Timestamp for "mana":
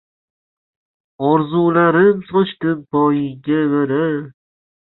3.77-4.05